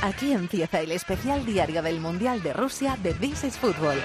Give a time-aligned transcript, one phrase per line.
[0.00, 3.98] Aquí empieza el especial diario del Mundial de Rusia de This is Football.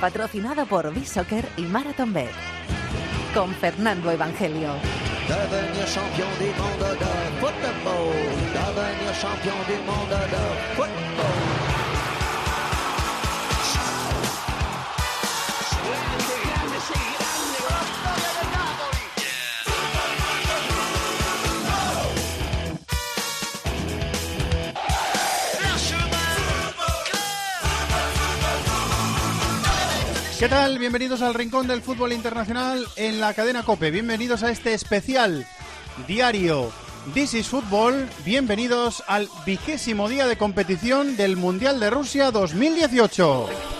[0.00, 2.30] Patrocinado por B-Soccer y Marathon Bet.
[3.34, 4.72] Con Fernando Evangelio.
[30.38, 30.78] ¿Qué tal?
[30.78, 33.90] Bienvenidos al Rincón del Fútbol Internacional en la cadena Cope.
[33.90, 35.44] Bienvenidos a este especial
[36.06, 36.70] diario
[37.12, 38.08] This is Football.
[38.24, 43.77] Bienvenidos al vigésimo día de competición del Mundial de Rusia 2018.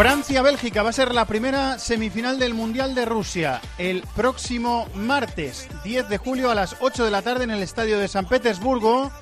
[0.00, 6.08] Francia-Bélgica va a ser la primera semifinal del Mundial de Rusia el próximo martes 10
[6.08, 9.12] de julio a las 8 de la tarde en el estadio de San Petersburgo.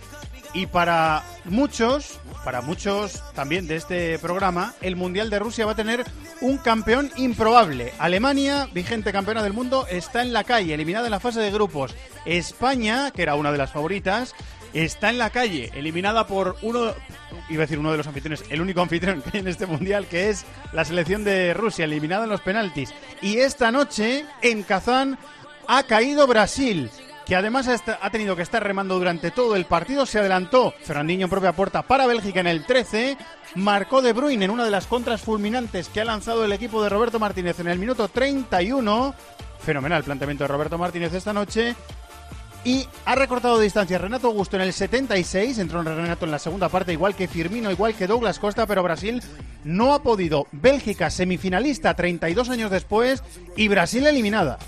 [0.55, 5.75] Y para muchos, para muchos también de este programa, el Mundial de Rusia va a
[5.75, 6.05] tener
[6.41, 7.93] un campeón improbable.
[7.99, 11.97] Alemania, vigente campeona del mundo, está en la calle, eliminada en la fase de grupos.
[12.25, 14.33] España, que era una de las favoritas,
[14.73, 16.95] está en la calle, eliminada por uno,
[17.49, 20.07] iba a decir uno de los anfitriones, el único anfitrión que hay en este mundial,
[20.07, 22.95] que es la selección de Rusia, eliminada en los penaltis.
[23.23, 25.19] Y esta noche, en Kazán,
[25.67, 26.91] ha caído Brasil.
[27.27, 30.07] Que además ha tenido que estar remando durante todo el partido.
[30.07, 33.19] Se adelantó Fernandinho en propia puerta para Bélgica en el 13.
[33.57, 36.89] Marcó De Bruyne en una de las contras fulminantes que ha lanzado el equipo de
[36.89, 39.15] Roberto Martínez en el minuto 31.
[39.59, 41.77] Fenomenal planteamiento de Roberto Martínez esta noche
[42.65, 46.93] y ha recortado distancia Renato Augusto en el 76, entró Renato en la segunda parte,
[46.93, 49.23] igual que Firmino, igual que Douglas Costa, pero Brasil
[49.65, 50.47] no ha podido.
[50.53, 53.23] Bélgica semifinalista 32 años después
[53.57, 54.59] y Brasil eliminada.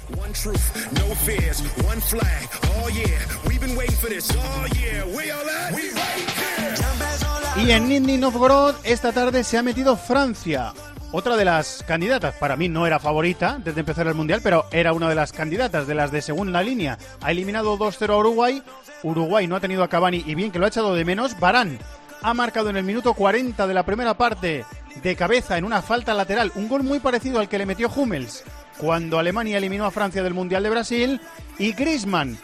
[7.56, 10.72] Y en Nizhny Novgorod esta tarde se ha metido Francia
[11.12, 14.92] otra de las candidatas, para mí no era favorita desde empezar el Mundial, pero era
[14.92, 16.98] una de las candidatas, de las de segunda línea.
[17.20, 18.62] Ha eliminado 2-0 a Uruguay.
[19.02, 21.38] Uruguay no ha tenido a Cavani y bien que lo ha echado de menos.
[21.40, 21.80] Barán
[22.22, 24.64] ha marcado en el minuto 40 de la primera parte
[25.02, 26.52] de cabeza en una falta lateral.
[26.54, 28.44] Un gol muy parecido al que le metió Hummels
[28.78, 31.20] cuando Alemania eliminó a Francia del Mundial de Brasil.
[31.58, 32.38] Y Griezmann,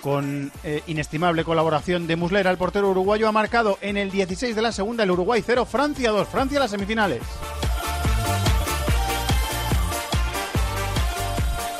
[0.00, 4.62] con eh, inestimable colaboración de Muslera, el portero uruguayo, ha marcado en el 16 de
[4.62, 6.28] la segunda el Uruguay 0, Francia 2.
[6.28, 7.22] Francia las semifinales.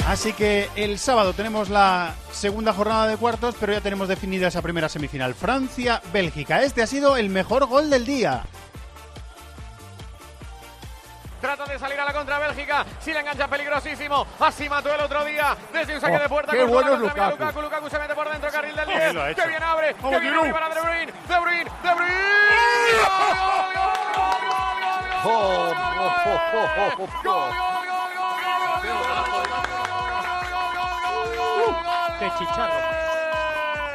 [0.08, 4.62] Así que el sábado tenemos la segunda jornada de cuartos, pero ya tenemos definida esa
[4.62, 5.34] primera semifinal.
[5.34, 6.62] Francia-Bélgica.
[6.62, 8.42] Este ha sido el mejor gol del día.
[11.42, 12.86] Trata de salir a la contra Bélgica.
[13.00, 14.26] Si la engancha peligrosísimo.
[14.40, 15.54] Así mató el otro día.
[15.74, 16.52] Desde un saque Oh, de puerta.
[16.52, 17.30] qué bueno Lukaku.
[17.32, 17.60] Lukaku.
[17.62, 18.50] Lukaku se mete por dentro.
[18.50, 19.14] Carril del Oh, 10.
[19.14, 19.42] lo ha hecho.
[19.42, 19.94] que bien abre.
[19.94, 21.12] Que bien abre para De Bruyne.
[21.28, 21.70] De Bruyne.
[21.82, 22.14] De Bruyne.
[25.22, 27.08] ¡Gol, gol, gol,
[32.18, 32.74] ¡Qué chicharro!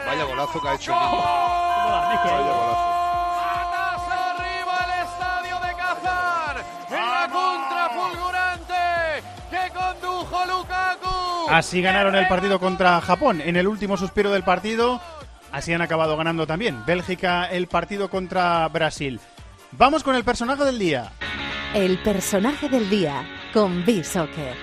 [0.06, 1.18] Vaya golazo que ha hecho el niño.
[1.18, 2.94] Vaya golazo.
[3.44, 6.58] Patas arriba el estadio de Kazán.
[6.90, 8.74] En la contra fulgurante
[9.50, 11.50] que condujo Lukaku.
[11.50, 13.42] Así ganaron el partido contra Japón.
[13.42, 15.02] En el último suspiro del partido,
[15.52, 16.86] así han acabado ganando también.
[16.86, 19.20] Bélgica el partido contra Brasil.
[19.72, 21.12] Vamos con el personaje del día.
[21.74, 24.56] El personaje del día con B-Soccer.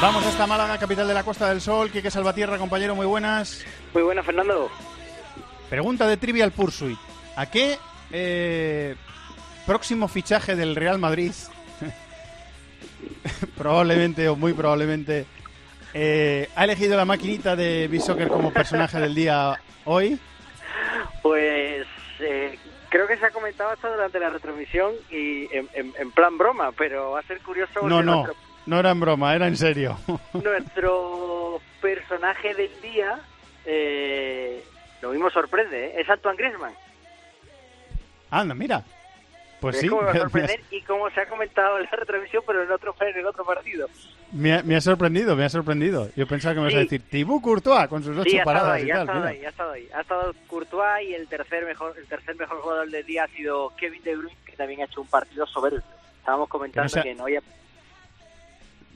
[0.00, 1.90] Vamos hasta Málaga, capital de la Costa del Sol.
[1.90, 3.64] Quique Salvatierra, compañero, muy buenas.
[3.92, 4.70] Muy buena, Fernando.
[5.68, 6.98] Pregunta de Trivial Pursuit.
[7.36, 7.78] ¿A qué
[8.10, 8.96] eh,
[9.66, 11.32] próximo fichaje del Real Madrid,
[13.58, 15.26] probablemente o muy probablemente,
[15.92, 20.18] eh, ha elegido la maquinita de B-Soccer como personaje del día hoy?
[21.22, 21.86] Pues
[22.20, 22.58] eh,
[22.88, 26.72] creo que se ha comentado esto durante la retransmisión y en, en- en plan broma,
[26.72, 27.80] pero va a ser curioso.
[27.82, 28.34] No, no, Nuestro,
[28.66, 29.98] no era en broma, era en serio.
[30.32, 33.18] nuestro personaje del día
[33.64, 34.62] eh,
[35.02, 35.94] lo mismo sorprende, ¿eh?
[36.00, 36.74] es Antoine Griezmann.
[38.30, 38.84] Anda, mira.
[39.60, 41.90] Pues Es sí, como me va a has- y como se ha comentado en la
[41.90, 43.88] retransmisión, pero en otro, en el otro partido.
[44.32, 46.08] Me ha, me ha sorprendido, me ha sorprendido.
[46.16, 46.84] Yo pensaba que me ibas a Sí.
[46.96, 49.02] decir Thibaut Courtois con sus ocho Sí, ha estado paradas ahí, y ha tal.
[49.02, 49.30] estado mira.
[49.32, 49.88] ahí, ha estado ahí.
[49.94, 53.70] Ha estado Courtois y el tercer mejor el tercer mejor jugador del día ha sido
[53.76, 55.82] Kevin De Bruyne, que también ha hecho un partido soberbio.
[56.20, 57.42] Estábamos comentando sea- que no había...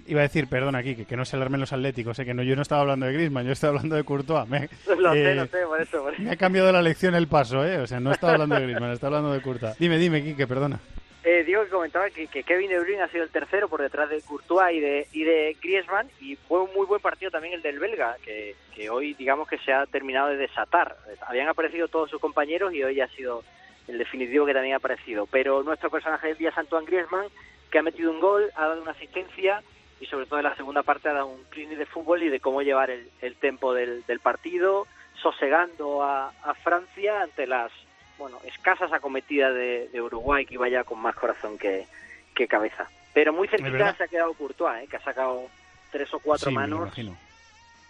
[0.06, 2.42] Iba a decir, perdón aquí, que, que no se alarmen los atléticos, eh, que no,
[2.42, 4.48] yo no estaba hablando de Griezmann, yo estaba hablando de Courtois.
[4.48, 4.68] Me,
[4.98, 6.02] Lo sé, eh, lo sé, por eso.
[6.02, 6.22] por eso.
[6.22, 7.78] me ha cambiado la lección el paso, ¿eh?
[7.78, 9.78] O sea, no estaba hablando de Griezmann, estaba hablando de Courtois.
[9.78, 10.78] Dime, dime, Quique, perdona.
[11.26, 14.10] Eh, digo que comentaba que, que Kevin De Bruyne ha sido el tercero por detrás
[14.10, 17.62] de Courtois y de, y de Griezmann y fue un muy buen partido también el
[17.62, 20.96] del belga, que, que hoy digamos que se ha terminado de desatar.
[21.26, 23.42] Habían aparecido todos sus compañeros y hoy ha sido
[23.88, 25.26] el definitivo que también ha aparecido.
[25.26, 27.28] Pero nuestro personaje del día es Antoine Griezmann,
[27.70, 29.62] que ha metido un gol, ha dado una asistencia
[30.00, 32.40] y sobre todo en la segunda parte ha dado un clinic de fútbol y de
[32.40, 34.86] cómo llevar el, el tempo del, del partido,
[35.22, 37.70] sosegando a, a Francia ante las
[38.18, 41.86] bueno escasas acometidas de, de Uruguay que iba ya con más corazón que,
[42.34, 42.88] que cabeza.
[43.12, 44.86] Pero muy ¿Es cerquita se ha quedado Courtois, ¿eh?
[44.88, 45.48] que ha sacado
[45.92, 46.92] tres o cuatro Sí, manos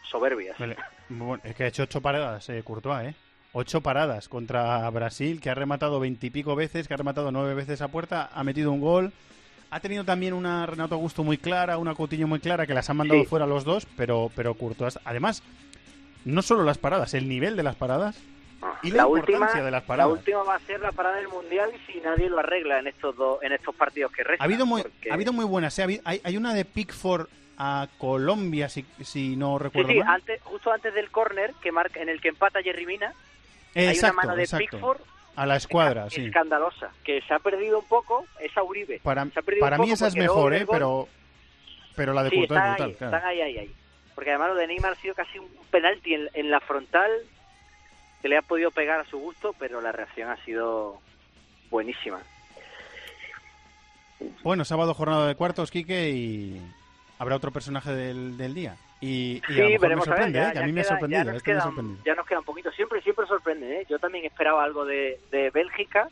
[0.02, 0.56] soberbias.
[1.08, 3.14] Bueno, es que ha hecho ocho paradas, eh, Courtois, ¿eh?
[3.56, 7.88] Ocho paradas contra Brasil, que ha rematado veintipico veces, que ha rematado nueve veces a
[7.88, 9.12] puerta, ha metido un gol.
[9.74, 12.96] Ha tenido también una Renato Augusto muy clara, una Coutinho muy clara, que las han
[12.96, 13.26] mandado Sí.
[13.26, 15.00] fuera los dos, pero, pero Courtois...
[15.04, 15.42] Además,
[16.24, 18.16] no solo las paradas, el nivel de las paradas
[18.84, 20.12] y la, última, importancia de las la paradas.
[20.12, 23.42] última va a ser la parada del mundial si nadie lo arregla en estos dos,
[23.42, 24.42] en estos partidos que restan.
[24.42, 25.76] Ha habido muy, porque- ha habido muy buenas.
[25.76, 25.82] ¿eh?
[25.82, 27.26] Ha habido- Hay, hay una de Pickford
[27.58, 30.08] a Colombia, si, si no recuerdo sí, mal.
[30.20, 33.12] antes, justo antes del córner que marca, en el que empata Jerry Mina,
[33.74, 34.66] hay exacto, una mano de exacto.
[34.70, 35.00] Pickford
[35.36, 36.26] A la escuadra, sí.
[36.26, 39.00] escandalosa, que se ha perdido un poco, esa Uribe.
[39.02, 40.64] Para, mí esa es mejor, ¿eh?
[40.70, 41.08] Pero,
[41.96, 43.16] pero la de sí, Courtois es brutal, ahí, claro.
[43.16, 43.74] están ahí, ahí, ahí.
[44.14, 47.10] Porque además lo de Neymar ha sido casi un penalti en, en la frontal,
[48.22, 51.00] que le ha podido pegar a su gusto, pero la reacción ha sido
[51.68, 52.20] buenísima.
[54.42, 56.60] Bueno, sábado jornada de cuartos, Quique, y
[57.18, 58.76] habrá otro personaje del, del día.
[59.04, 60.18] Y, y a lo Sí, me veremos a ver.
[60.20, 60.52] sorprende, Ya, ¿eh?
[60.52, 61.24] que a mí me ha ya sorprendido.
[61.24, 62.04] nos este me ha queda- sorprendido.
[62.04, 62.70] ya nos queda un poquito.
[62.72, 63.86] Siempre, siempre sorprende, ¿eh?
[63.88, 66.08] Yo también esperaba algo de, de Bélgica,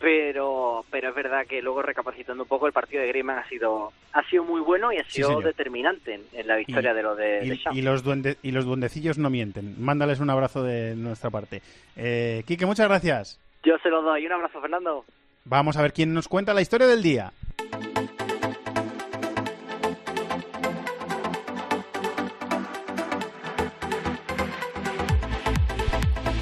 [0.00, 3.92] pero pero es verdad que luego recapacitando un poco el partido de Griezmann ha sido
[4.12, 7.16] ha sido muy bueno y ha sido determinante en, en la victoria Y- de los
[7.16, 9.76] de, Y, y los duende, y los duendecillos no mienten.
[9.82, 11.62] Mándales un abrazo de nuestra parte.
[11.96, 13.40] Eh, Quique, muchas gracias.
[13.62, 14.26] Yo se los doy.
[14.26, 15.04] Un abrazo, Fernando.
[15.46, 17.32] Vamos a ver quién nos cuenta la historia del día.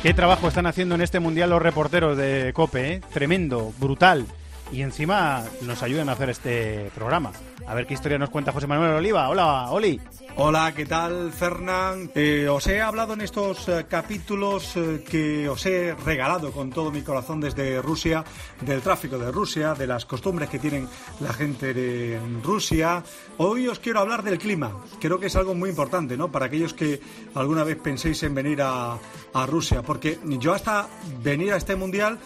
[0.03, 3.01] Qué trabajo están haciendo en este mundial los reporteros de Cope, ¿eh?
[3.13, 4.27] tremendo, brutal.
[4.73, 7.31] Y encima nos ayudan a hacer este programa.
[7.67, 9.29] A ver qué historia nos cuenta José Manuel Oliva.
[9.29, 10.01] Hola, Oli.
[10.37, 12.11] Hola, ¿qué tal, Fernán?
[12.15, 16.91] Eh, os he hablado en estos eh, capítulos eh, que os he regalado con todo
[16.91, 18.25] mi corazón desde Rusia,
[18.61, 20.89] del tráfico de Rusia, de las costumbres que tienen
[21.21, 23.03] la gente de Rusia.
[23.39, 24.73] Hoy os quiero hablar del clima.
[25.01, 26.33] Creo que es algo muy importante, ¿no?
[26.33, 27.01] Para aquellos que
[27.35, 28.99] alguna vez penséis en venir a,
[29.35, 30.89] a Rusia, porque yo hasta
[31.23, 32.19] venir a este mundial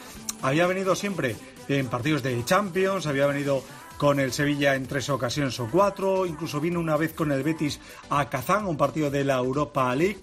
[0.42, 1.36] había venido siempre
[1.68, 3.62] en partidos de Champions, había venido
[3.96, 7.80] con el Sevilla en tres ocasiones o cuatro, incluso vino una vez con el Betis
[8.10, 10.18] a Kazán, un partido de la Europa League.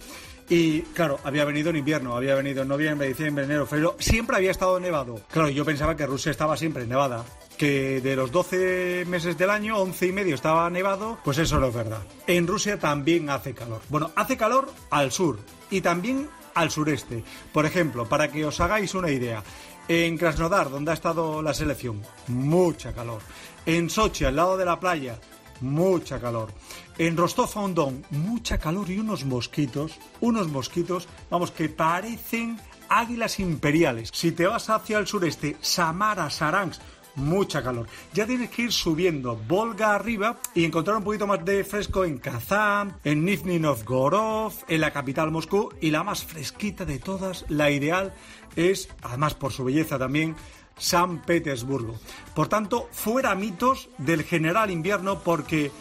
[0.49, 4.51] Y claro, había venido en invierno, había venido en noviembre, diciembre, enero, febrero, siempre había
[4.51, 5.21] estado nevado.
[5.31, 7.23] Claro, yo pensaba que Rusia estaba siempre nevada,
[7.57, 11.67] que de los 12 meses del año, 11 y medio estaba nevado, pues eso no
[11.67, 12.01] es verdad.
[12.27, 13.81] En Rusia también hace calor.
[13.89, 15.39] Bueno, hace calor al sur
[15.71, 17.23] y también al sureste.
[17.51, 19.43] Por ejemplo, para que os hagáis una idea,
[19.87, 23.21] en Krasnodar, donde ha estado la selección, mucha calor.
[23.65, 25.19] En Sochi, al lado de la playa,
[25.61, 26.49] mucha calor.
[26.97, 34.09] En Rostov-on-Don, mucha calor y unos mosquitos, unos mosquitos, vamos, que parecen águilas imperiales.
[34.13, 36.81] Si te vas hacia el sureste, Samara, Saransk,
[37.15, 37.87] mucha calor.
[38.13, 42.17] Ya tienes que ir subiendo Volga arriba y encontrar un poquito más de fresco en
[42.17, 47.71] Kazán, en Nizhny Novgorod, en la capital Moscú y la más fresquita de todas, la
[47.71, 48.13] ideal
[48.55, 50.35] es, además por su belleza también,
[50.77, 51.95] San Petersburgo.
[52.33, 55.71] Por tanto, fuera mitos del general invierno porque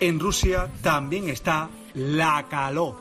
[0.00, 2.96] en Rusia también está la calor.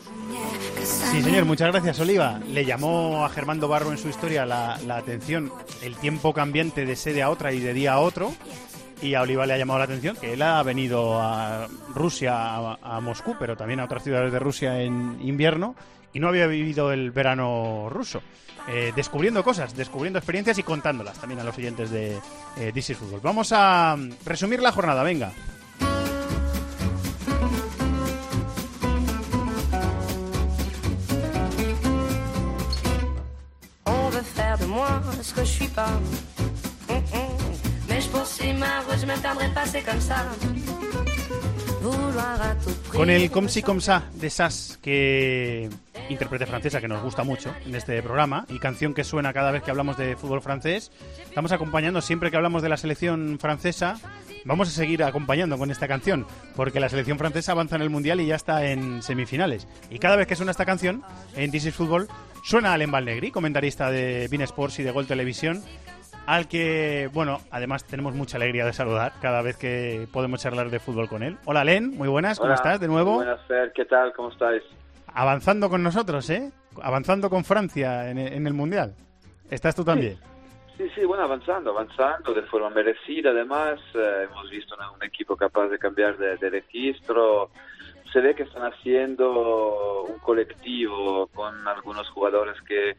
[0.84, 2.40] Sí, señor, muchas gracias, Oliva.
[2.48, 5.52] Le llamó a Germán Barro en su historia la, atención
[5.82, 8.34] el tiempo cambiante de sede a otra y de día a otro.
[9.02, 13.00] Y a Oliva le ha llamado la atención que él ha venido a Rusia, a
[13.00, 15.76] Moscú, pero también a otras ciudades de Rusia en invierno
[16.14, 18.22] y no había vivido el verano ruso.
[18.72, 22.20] Eh, descubriendo cosas, descubriendo experiencias y contándolas también a los oyentes de
[22.58, 23.20] eh, Football.
[23.24, 25.32] Vamos a mm, resumir la jornada, venga.
[33.86, 35.90] On veut faire de moi ce que je suis pas.
[36.90, 37.38] Hum, hum.
[37.90, 40.26] je me perdrai pas, c'est comme ça.
[42.92, 45.70] Con el Com si com ça de Sass, que
[46.10, 49.64] intérprete francesa que nos gusta mucho en este programa y canción que suena cada vez
[49.64, 50.92] que hablamos de fútbol francés,
[51.24, 54.00] estamos acompañando siempre que hablamos de la selección francesa.
[54.46, 58.20] Vamos a seguir acompañando con esta canción, porque la selección francesa avanza en el Mundial
[58.20, 59.68] y ya está en semifinales.
[59.90, 61.04] Y cada vez que suena esta canción,
[61.36, 62.08] en This is Fútbol,
[62.44, 65.64] suena Alen Valnegri, comentarista de Bein Sports y de Gol Televisión,
[66.30, 70.80] al que, bueno, además tenemos mucha alegría de saludar cada vez que podemos charlar de
[70.80, 71.38] fútbol con él.
[71.46, 73.16] Hola, Len, muy buenas, ¿cómo Hola, estás de nuevo?
[73.16, 74.14] Buenas, Fer, ¿qué tal?
[74.14, 74.62] ¿Cómo estáis?
[75.08, 76.52] Avanzando con nosotros, ¿eh?
[76.84, 78.94] Avanzando con Francia en, en el Mundial.
[79.50, 80.18] ¿Estás tú también?
[80.78, 83.80] Sí, sí, bueno, avanzando, avanzando de forma merecida además.
[83.96, 87.50] eh, hemos visto una- un equipo capaz de cambiar de, de registro.
[88.14, 92.96] Se ve que están haciendo un colectivo con algunos jugadores que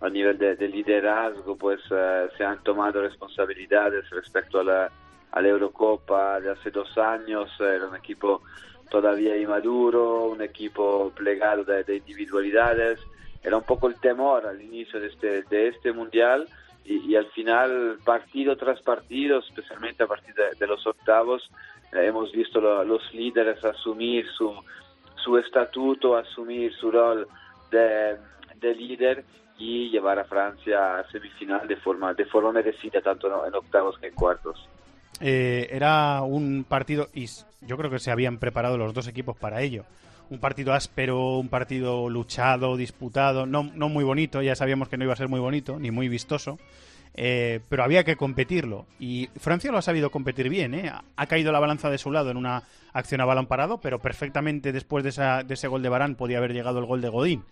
[0.00, 4.90] a nivel de, de liderazgo pues eh, se han tomado responsabilidades respecto a la,
[5.32, 7.50] a la Eurocopa de hace dos años.
[7.60, 8.42] Era un equipo
[8.90, 13.00] todavía inmaduro, un equipo plegado de, de individualidades.
[13.42, 16.46] Era un poco el temor al inicio de este, de este mundial
[16.84, 21.50] y, al final, partido tras partido, especialmente a partir de, de los octavos,
[21.92, 24.54] eh, hemos visto lo- los líderes asumir su,
[25.16, 27.26] su estatuto, asumir su rol
[27.72, 28.16] de,
[28.60, 29.24] de líder
[29.58, 34.08] y llevar a Francia a semifinal de forma, de forma merecida, tanto en- octavos que
[34.08, 34.68] en cuartos.
[35.20, 37.26] Eh, era un partido, y
[37.62, 39.84] yo creo que se habían preparado los dos equipos para ello.
[40.28, 45.04] Un partido áspero, un partido luchado, disputado, no, no muy bonito, ya sabíamos que no
[45.04, 46.58] iba a ser muy bonito, ni muy vistoso,
[47.14, 48.84] eh, pero había que competirlo.
[48.98, 50.88] Y Francia lo ha sabido competir bien, ¿eh?
[50.90, 54.00] Ha- ha caído la balanza de su lado en una acción a balón parado, pero
[54.00, 57.08] perfectamente después de, esa- de ese gol de Barán podía haber llegado el gol de
[57.08, 57.44] Godín.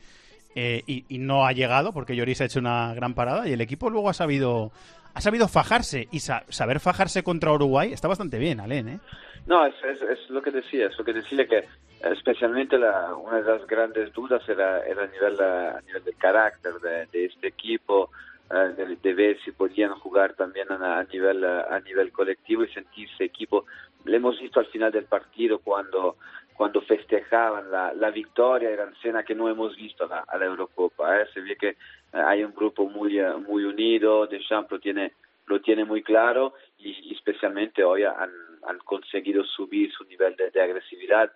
[0.56, 3.60] Eh, y, y no ha llegado porque Lloris ha hecho una gran parada y el
[3.60, 4.70] equipo luego ha sabido
[5.12, 8.98] ha sabido fajarse y sa- saber fajarse contra Uruguay está bastante bien, Alen, ¿eh?
[9.46, 11.64] No, es, es, es lo que decía, es lo que decía que
[12.10, 16.72] especialmente la, una de las grandes dudas era, era a, nivel, a nivel del carácter
[17.12, 18.10] de, este equipo,
[18.50, 22.68] eh, de, ver si podían jugar también a, a nivel eh, a nivel colectivo y
[22.72, 23.66] sentirse equipo.
[24.04, 26.16] Le hemos visto al final del partido cuando
[26.54, 31.20] cuando festejaban la, la victoria, era escena que no hemos visto la, a la Eurocopa.
[31.20, 31.26] ¿eh?
[31.34, 31.76] Se ve que eh,
[32.12, 35.12] hay un grupo muy eh, muy unido, Deschamps lo tiene
[35.46, 38.30] lo tiene muy claro y, especialmente hoy han,
[38.66, 41.30] han conseguido subir su nivel de, agresividad.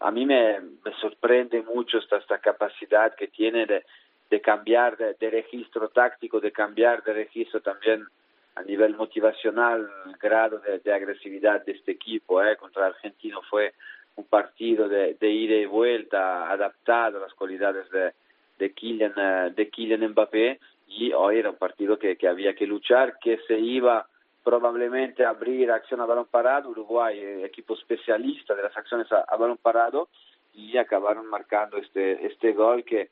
[0.00, 3.84] A mí me, me sorprende mucho esta, esta capacidad que tiene de,
[4.30, 8.06] de cambiar de, de registro táctico, de cambiar de registro también
[8.54, 12.42] a nivel motivacional, el grado de, de agresividad de este equipo.
[12.42, 12.56] ¿eh?
[12.56, 13.72] Contra Argentino fue
[14.18, 18.12] un partido de, de ida y vuelta, adaptado a las cualidades de,
[18.58, 20.58] de Kylian, eh, de Kylian Mbappé
[20.88, 24.06] y hoy era un partido que, que había que luchar, que se iba
[24.42, 29.36] probablemente a abrir acción a balón parado, Uruguay, eh, equipo especialista de las acciones a,
[29.36, 30.08] balón parado,
[30.52, 33.10] y acabaron marcando este, este gol que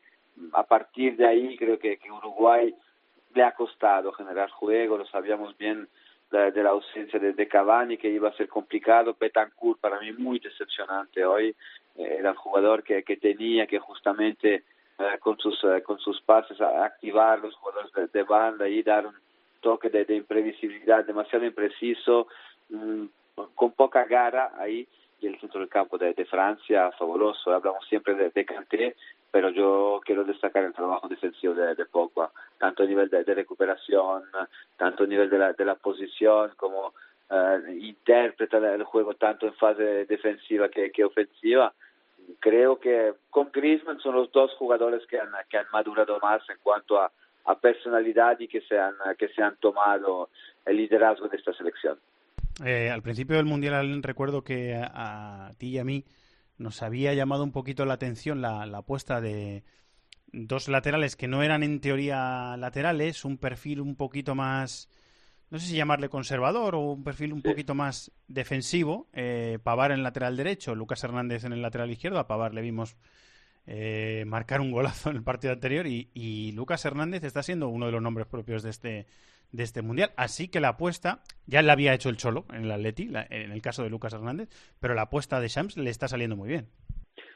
[0.55, 2.75] a partir de ahí creo que, que Uruguay
[3.33, 5.89] le ha costado generar juego, lo sabíamos bien
[6.31, 10.39] de, la ausencia de, de Cavani que iba a ser complicado, Betancourt para mí muy
[10.39, 11.25] decepcionante.
[11.25, 11.55] Hoy,
[11.97, 14.65] eh, era el jugador que, que tenía que justamente
[14.99, 19.07] eh, con sus eh, con sus pases a activar los jugadores de, banda y dar
[19.07, 19.15] un
[19.61, 22.29] toque de, imprevisibilidad demasiado impreciso,
[22.71, 23.05] mm,
[23.55, 24.87] con poca gara ahí
[25.23, 27.53] el centro del campo de, de Francia fabuloso.
[27.53, 28.97] Hablamos siempre de, de Kanté,
[29.31, 33.35] pero yo quiero destacar el trabajo defensivo de, de Pogba, tanto a nivel de, de
[33.35, 34.25] recuperación,
[34.77, 36.95] tanto a nivel de la, de la posición, como
[37.31, 41.73] eh, interpreta el juego tanto en fase defensiva que, que ofensiva.
[42.41, 46.57] Creo que con Griezmann son los dos jugadores que han, que han madurado más en
[46.63, 47.11] cuanto a,
[47.45, 50.29] a personalidad y que se han, que se han tomado
[50.65, 51.99] el liderazgo de esta selección.
[52.65, 56.05] Eh, al principio del Mundial recuerdo que a, a ti y a mí
[56.59, 59.63] nos había llamado un poquito la atención la, la apuesta de
[60.33, 64.89] dos laterales que no eran en teoría laterales, un perfil un poquito más,
[65.51, 67.49] no sé si llamarle conservador o un perfil un Sí.
[67.49, 69.09] poquito más defensivo.
[69.13, 72.19] Eh, Pavar en el lateral derecho, Lucas Hernández en el lateral izquierdo.
[72.19, 72.97] A Pavar le vimos
[73.67, 77.87] eh, marcar un golazo en el partido anterior y, y Lucas Hernández está siendo uno
[77.87, 79.07] de los nombres propios de este
[79.53, 80.11] de este mundial.
[80.17, 83.53] Así que la apuesta, ya la había hecho el Cholo en el Atleti, la- en
[83.53, 84.49] el caso de Lucas Hernández,
[84.81, 86.69] pero la apuesta de Shams le está saliendo muy bien.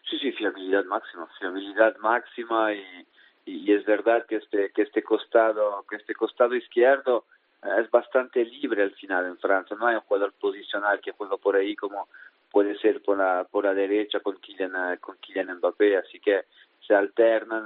[0.09, 3.07] Sí, sí, fiabilidad máxima, fiabilidad máxima y,
[3.47, 7.25] y, es verdad que este que este costado que este costado izquierdo
[7.63, 9.77] eh, es bastante libre al final en Francia.
[9.79, 12.09] No hay un jugador posicional que juega por ahí como
[12.51, 16.43] puede ser por la por la derecha con Kylian eh, con Kylian Mbappé, así que
[16.87, 17.65] se alternan.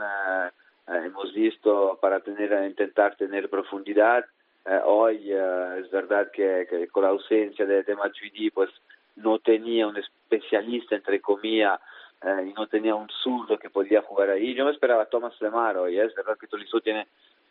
[1.37, 4.25] Eh, eh, visto para tener intentar tener profundidad
[4.67, 8.71] Eh, hoy eh, es verdad que, con la ausencia de, de Matuidi, pues
[9.17, 11.79] no tenía un especialista, entre comillas,
[12.23, 14.55] eh, y no tenía un zurdo que podía jugar ahí.
[14.55, 17.07] Yo me esperaba a Thomas Lemar hoy, es verdad que Tolisso tiene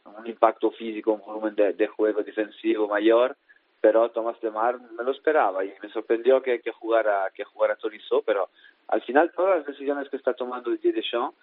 [0.05, 3.35] un impacto físico, un volumen de, juego defensivo mayor,
[3.79, 8.23] pero Thomas Lemar me lo esperaba y me sorprendió que, que jugara que jugara Tolisso,
[8.25, 8.49] pero
[8.87, 11.37] al final todas las decisiones que está tomando Didier Deschamps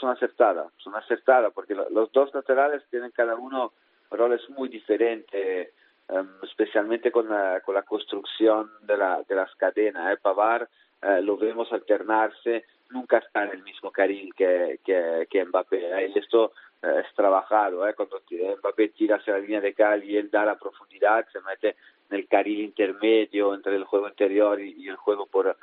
[0.00, 3.72] son acertadas, son acertadas porque lo, los dos laterales tienen cada uno
[4.10, 5.70] roles muy diferentes,
[6.08, 10.12] um, especialmente con la, con la construcción de, la, de las cadenas.
[10.12, 10.18] ¿eh?
[10.20, 10.68] Pavar
[11.02, 16.04] uh, lo vemos alternarse, nunca está en el mismo carril que, que, Mbappé.
[16.04, 16.12] ¿eh?
[16.14, 16.52] Esto
[16.82, 17.94] es trabajado, ¿eh?
[17.94, 18.20] cuando
[18.60, 21.76] Mbappé tira hacia la línea de cal y él da la profundidad, se mete
[22.10, 25.56] en el carril intermedio entre el juego interior y, y el juego por,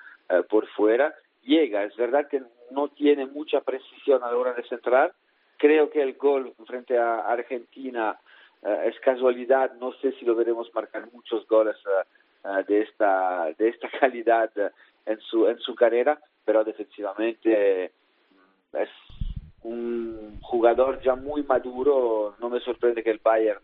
[0.49, 1.13] por fuera.
[1.43, 5.13] Llega, es verdad que no tiene mucha precisión a la hora de centrar.
[5.57, 8.19] Creo que el gol frente a Argentina
[8.61, 13.51] uh, es casualidad, no sé si lo veremos marcar muchos goles uh, uh, de esta
[13.57, 14.51] de esta calidad
[15.05, 17.91] en su en su carrera, pero defensivamente
[18.73, 18.89] es
[19.63, 23.61] un jugador ya muy maduro, no me sorprende que el Bayern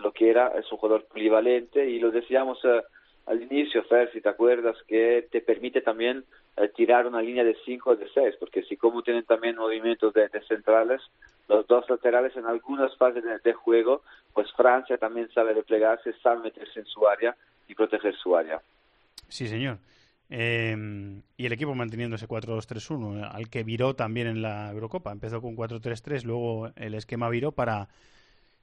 [0.00, 2.58] lo quiera, es un jugador polivalente y lo decíamos
[3.26, 6.24] al inicio, Fer, si te acuerdas, que te permite también
[6.56, 10.12] eh, tirar una línea de 5 o de 6, porque si como tienen también movimientos
[10.12, 11.00] de, centrales,
[11.48, 14.02] los dos laterales en algunas fases de, juego,
[14.34, 17.34] pues Francia también sabe desplegarse, sabe meterse en su área
[17.68, 18.60] y proteger su área.
[19.28, 19.78] Sí, señor.
[20.28, 20.76] Eh,
[21.36, 25.12] y el equipo manteniendo ese 4-2-3-1, al que viró también en la Eurocopa.
[25.12, 27.88] Empezó con 4-3-3, luego el esquema viró para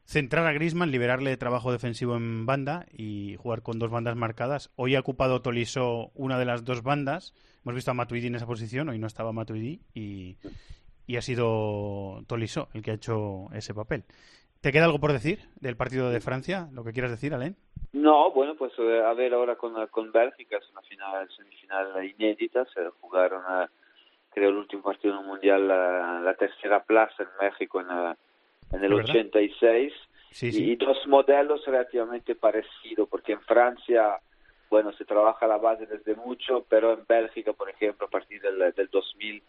[0.09, 4.71] centrar a Griezmann, liberarle trabajo defensivo en banda y jugar con dos bandas marcadas.
[4.75, 7.35] Hoy ha ocupado Tolisso una de las dos bandas.
[7.69, 10.37] Hemos visto a Matuidi en esa posición, hoy no estaba Matuidi y,
[11.05, 14.05] y ha sido Tolisso el que ha hecho ese papel.
[14.59, 16.67] ¿Te queda algo por decir del partido de Francia?
[16.73, 17.55] ¿Lo que quieras decir, Alain?
[17.93, 22.65] No, bueno, pues a ver ahora con, con Bélgica, es una final, semifinal inédita.
[22.73, 23.43] Se jugaron,
[24.31, 28.15] creo, el último partido en el Mundial, la, la tercera plaza en México en
[28.71, 29.93] en el 86
[30.31, 30.71] sí, sí.
[30.71, 34.19] y dos modelos relativamente parecidos porque en Francia
[34.69, 38.73] bueno se trabaja la base desde mucho pero en Bélgica por ejemplo a partir del,
[38.73, 39.41] del 2000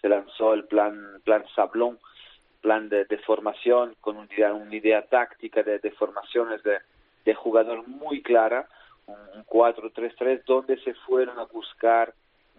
[0.00, 1.98] se lanzó el plan plan Sablon
[2.60, 8.66] plan de, de formación con una idea, táctica de, formaciones de, jugador muy clara
[9.06, 12.14] un, un 4-3-3 donde se fueron a buscar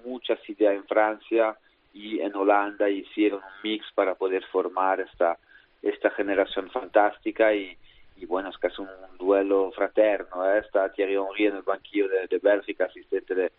[0.05, 1.57] muchas ideas en Francia
[1.93, 5.37] y en Holanda hicieron un mix para poder formar esta
[5.81, 7.77] esta generación fantástica y,
[8.19, 10.45] y bueno, es casi un duelo fraterno.
[10.51, 10.59] ¿eh?
[10.59, 13.51] Está Thierry Henry en el banquillo de, de Bélgica, asistente de,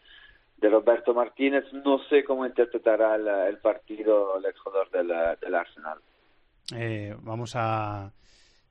[0.58, 1.64] de, Roberto Martínez.
[1.72, 5.08] No sé cómo interpretará el, el partido el exjugador del,
[5.40, 5.98] del Arsenal.
[6.76, 8.12] Eh, vamos a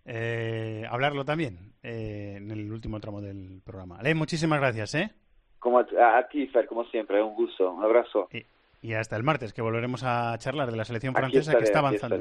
[0.06, 3.98] eh, hablarlo también eh, en el último tramo del programa.
[4.00, 4.96] Ale, muchísimas gracias.
[4.96, 5.12] ¿eh?
[5.60, 7.72] Como a, a, ti, Fer, como siempre, un gusto.
[7.72, 8.30] Un abrazo.
[8.32, 8.46] Y
[8.82, 11.80] y hasta el martes, que volveremos a charlar de la selección francesa estaré, que está
[11.80, 12.18] avanzando.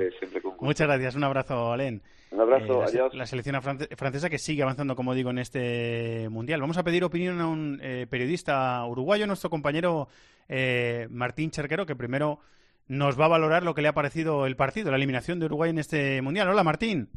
[0.61, 2.03] Muchas gracias, un abrazo, Alen.
[2.31, 3.14] Un abrazo, eh, la, adiós.
[3.14, 6.61] La selección francesa que sigue avanzando, como digo, en este mundial.
[6.61, 10.09] Vamos a pedir opinión a un eh, periodista uruguayo, nuestro compañero
[10.49, 12.40] eh, Martín Cherquero, que primero
[12.88, 15.71] nos va a valorar lo que le ha parecido el partido, la eliminación de Uruguay
[15.71, 16.49] en este mundial.
[16.49, 17.09] Hola, Martín.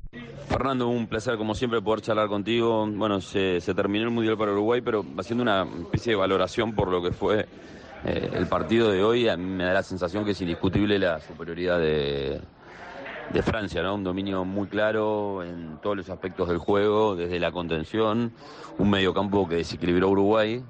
[0.49, 2.85] Fernando, un placer como siempre poder charlar contigo.
[2.87, 6.89] Bueno, se, se terminó el mundial para Uruguay, pero haciendo una especie de valoración por
[6.89, 7.47] lo que fue
[8.03, 11.19] eh, el partido de hoy a mí me da la sensación que es indiscutible la
[11.19, 12.41] superioridad de,
[13.43, 13.95] Francia, ¿no?
[13.95, 18.33] Un dominio muy claro en todos los aspectos del juego, desde la contención,
[18.77, 20.61] un mediocampo que desequilibró Uruguay,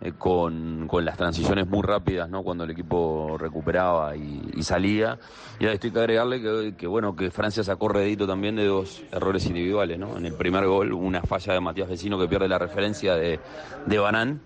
[0.00, 2.42] eh, con, con, las transiciones muy rápidas, ¿no?
[2.42, 5.16] Cuando el equipo recuperaba y, salía.
[5.60, 9.04] Y ahora estoy que agregarle que, que, bueno, que Francia sacó redito también de dos
[9.12, 10.16] errores individuales, ¿no?
[10.16, 13.38] En el primer gol, una falla de Matías Vecino que pierde la referencia de
[13.86, 14.40] Banán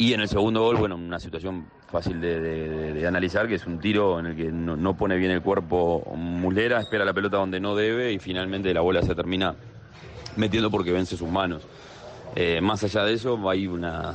[0.00, 4.18] y en el segundo gol, bueno, una situación fácil de, analizar, que es un tiro
[4.18, 8.10] en el que no, pone bien el cuerpo Mulera, espera la pelota donde no debe
[8.10, 9.54] y finalmente la bola se termina
[10.36, 11.68] metiendo porque vence sus manos.
[12.34, 14.14] Eh, más allá de eso, hay una,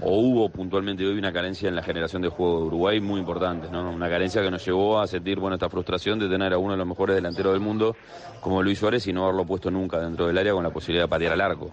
[0.00, 3.68] o hubo puntualmente hoy una carencia en la generación de juego de Uruguay muy importante,
[3.70, 3.92] ¿no?
[3.92, 6.78] Una carencia que nos llevó a sentir, bueno, esta frustración de tener a uno de
[6.78, 7.94] los mejores delanteros del mundo
[8.40, 11.08] como Luis Suárez y no haberlo puesto nunca dentro del área con la posibilidad de
[11.08, 11.72] patear al arco.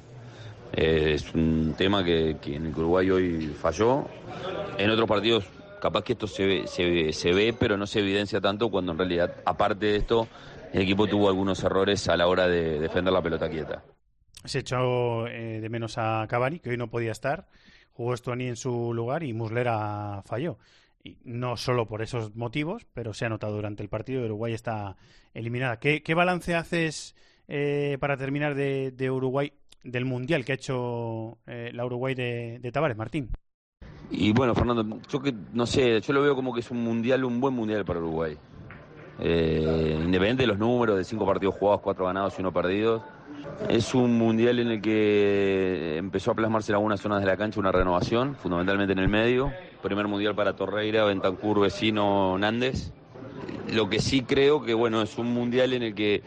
[0.80, 4.08] Es un tema que, que, en Uruguay hoy falló.
[4.78, 5.46] En otros partidos,
[5.82, 8.98] capaz que esto se ve, se, se ve, pero no se evidencia tanto cuando en
[8.98, 10.30] realidad, aparte de esto,
[10.72, 13.84] el equipo tuvo algunos errores a la hora de defender la pelota quieta.
[14.46, 17.50] Se echó eh, de menos a Cavani, que hoy no podía estar.
[17.92, 20.60] Jugó Stuani en su lugar y Muslera falló.
[21.04, 24.24] Y no solo por esos motivos, pero se ha notado durante el partido.
[24.24, 24.96] Uruguay está
[25.34, 25.78] eliminada.
[25.78, 27.16] ¿Qué, qué balance haces?
[27.50, 29.52] eh, para terminar de Uruguay,
[29.84, 33.30] del Mundial que ha hecho eh, la Uruguay de, de Tavares, Martín?
[34.12, 37.24] Y bueno, Fernando, yo que no sé, yo lo veo como que es un mundial,
[37.24, 38.38] un buen mundial para Uruguay.
[39.22, 43.04] Eh, independiente de los números, de cinco partidos jugados, cuatro ganados y uno perdido.
[43.68, 47.60] Es un mundial en el que empezó a plasmarse en algunas zonas de la cancha
[47.60, 49.52] una renovación, fundamentalmente en el medio.
[49.84, 52.94] Primer mundial para Torreira, Bentancur, Vecino, Nández.
[53.74, 56.24] Lo que sí creo que bueno es un mundial en el que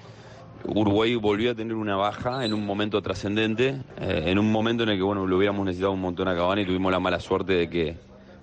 [0.64, 4.90] Uruguay volvió a tener una baja en un momento trascendente, eh, en un momento en
[4.90, 7.53] el que bueno lo hubiéramos necesitado un montón a Cavani y tuvimos la mala suerte
[7.55, 7.96] de que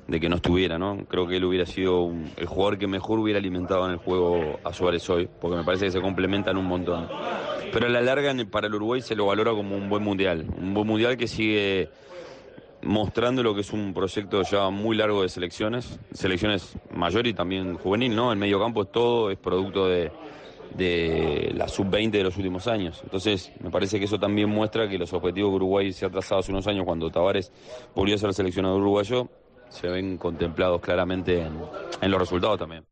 [0.07, 1.05] de que no estuviera, ¿no?
[1.07, 4.59] Creo que él hubiera sido un- el jugador que mejor hubiera alimentado en el juego
[4.63, 7.07] a Suárez hoy, porque me parece que se complementan un montón.
[7.71, 10.73] Pero a la larga para el Uruguay se lo valora como un buen mundial, un
[10.73, 11.89] buen mundial que sigue
[12.81, 17.75] mostrando lo que es un proyecto ya muy largo de selecciones, selecciones mayor y también
[17.75, 18.31] juvenil, ¿no?
[18.31, 20.11] El medio campo es todo, es producto de,
[20.75, 22.99] de la sub-20 de los últimos años.
[23.03, 26.39] Entonces, me parece que eso también muestra que los objetivos que Uruguay se ha trazado
[26.39, 27.51] hace unos años cuando Tavares
[27.95, 29.29] volvió a ser seleccionador uruguayo
[29.69, 32.85] se ven contemplados claramente en, los resultados también.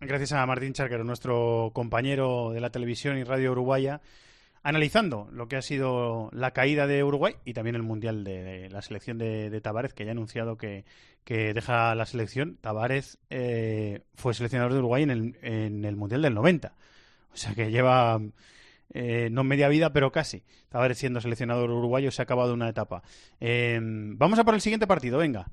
[0.00, 4.00] Gracias a Martín Charquero, nuestro compañero de la televisión y radio uruguaya,
[4.62, 8.82] analizando lo que ha sido la caída de Uruguay y también el Mundial de, la
[8.82, 10.84] selección de, de Tavares, que ya ha anunciado que,
[11.24, 12.56] que deja la selección.
[12.60, 16.74] Tavares eh, fue seleccionador de Uruguay en el, en el Mundial del 90.
[17.36, 18.18] O sea que lleva
[18.94, 20.42] eh, no media vida, pero casi.
[20.70, 23.02] Tavares siendo seleccionador uruguayo se ha acabado una etapa.
[23.40, 25.46] Eh, vamos a por el siguiente partido, venga.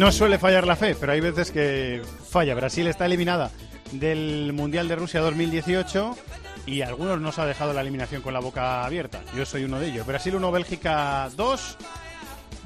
[0.00, 2.54] No suele fallar la fe, pero hay veces que falla.
[2.54, 3.50] Brasil está eliminada
[3.92, 6.16] del Mundial de Rusia 2018
[6.64, 9.20] y algunos nos ha dejado la eliminación con la boca abierta.
[9.36, 10.06] Yo soy uno de ellos.
[10.06, 11.76] Brasil 1, Bélgica 2.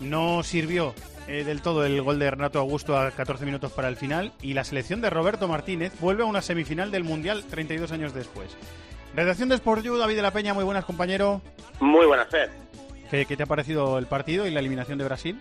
[0.02, 0.94] No sirvió
[1.26, 4.54] eh, del todo el gol de Renato Augusto a 14 minutos para el final y
[4.54, 8.56] la selección de Roberto Martínez vuelve a una semifinal del Mundial 32 años después.
[9.16, 11.42] Redacción de Sport You, David de la Peña, muy buenas compañero.
[11.80, 12.52] Muy buenas, Fer.
[13.10, 15.40] ¿Qué, qué te ha parecido el partido y la eliminación de Brasil?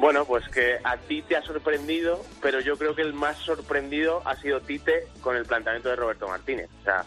[0.00, 4.22] Bueno, pues que a ti te ha sorprendido, pero yo creo que el más sorprendido
[4.24, 6.70] ha sido Tite con el planteamiento de Roberto Martínez.
[6.80, 7.04] O sea,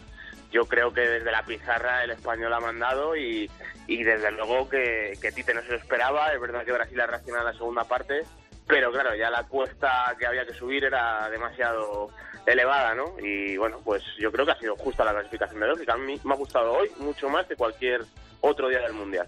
[0.51, 3.49] yo creo que desde la pizarra el español ha mandado y,
[3.87, 6.33] y desde luego que, que Tite no se lo esperaba.
[6.33, 8.21] Es verdad que Brasil ha reaccionado en la segunda parte,
[8.67, 12.11] pero claro, ya la cuesta que había que subir era demasiado
[12.45, 13.15] elevada, ¿no?
[13.19, 15.93] Y bueno, pues yo creo que ha sido justa la clasificación de Bélgica.
[15.93, 18.01] A mí me ha gustado hoy mucho más que cualquier
[18.41, 19.25] otro día del Mundial.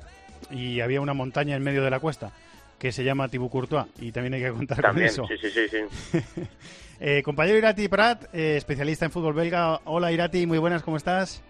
[0.52, 2.32] Y había una montaña en medio de la cuesta
[2.80, 5.28] que se llama Thibaut Courtois y también hay que contar También, con eso.
[5.42, 5.88] sí, sí, sí,
[6.34, 6.42] sí.
[7.02, 9.82] Eh, compañero Irati Prat, eh, especialista en fútbol belga.
[9.84, 11.44] Hola Irati, muy buenas, ¿cómo estás?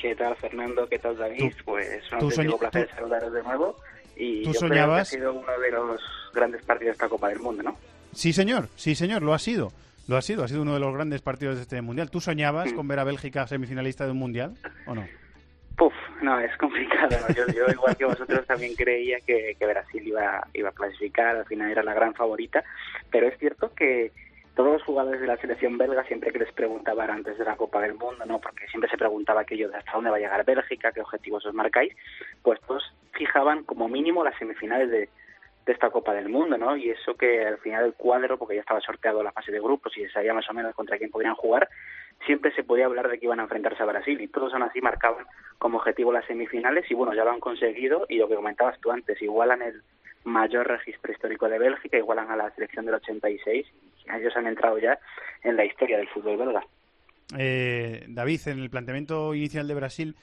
[0.00, 0.88] ¿Qué tal, Fernando?
[0.88, 1.38] ¿Qué tal, David?
[1.40, 3.76] Tú- pues un auténtico placer tú- saludaros de nuevo.
[4.16, 6.00] Y tú yo creo soñabas- que ha sido uno de los
[6.32, 7.76] grandes partidos de esta Copa del Mundo, ¿no?
[8.14, 9.72] Sí, señor, sí, señor, lo ha sido.
[10.06, 12.08] Lo ha sido, ha sido uno de los grandes partidos de este mundial.
[12.08, 12.76] ¿Tú soñabas Mm.
[12.76, 14.54] con ver a Bélgica semifinalista de un mundial
[14.86, 15.04] o no?
[15.76, 17.16] Puf, no, es complicado.
[17.34, 21.44] Yo, yo, igual que vosotros, también creía que, que Brasil iba, iba a clasificar, al
[21.44, 22.64] final era la gran favorita.
[23.10, 24.10] Pero es cierto que
[24.56, 27.82] todos los jugadores de la selección belga, siempre que les preguntaban antes de la Copa
[27.82, 28.40] del Mundo, ¿no?
[28.40, 31.52] porque siempre se preguntaba aquello de hasta dónde va a llegar Bélgica, qué objetivos os
[31.52, 31.94] marcáis,
[32.42, 35.10] pues todos fijaban como mínimo las semifinales de,
[35.66, 36.76] de esta Copa del Mundo, ¿no?
[36.76, 39.96] Y eso que al final el cuadro, porque ya estaba sorteado la fase de grupos
[39.98, 41.68] y se sabía más o menos contra quién podrían jugar,
[42.24, 44.80] siempre se podía hablar de que iban a enfrentarse a Brasil y todos aún así
[44.80, 45.26] marcaban
[45.58, 48.92] como objetivo las semifinales y bueno, ya lo han conseguido y lo que comentabas tú
[48.92, 49.82] antes, igualan el
[50.24, 53.66] mayor registro histórico de Bélgica, igualan a la selección del 86
[54.06, 54.98] y ellos han entrado ya
[55.42, 56.64] en la historia del fútbol belga.
[57.36, 60.16] Eh, David, en el planteamiento inicial de Brasil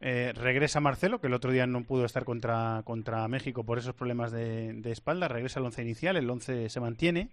[0.00, 3.94] eh, regresa Marcelo, que el otro día no pudo estar contra, contra México por esos
[3.94, 7.30] problemas de, de espalda, regresa al once inicial, el once se mantiene.